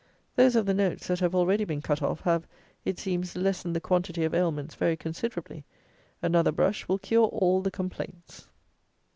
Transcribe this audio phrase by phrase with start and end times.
[0.35, 2.47] Those of the notes, that have already been cut off, have,
[2.83, 5.63] it seems, lessened the quantity of ailments very considerably;
[6.23, 8.47] another brush will cure all the complaints!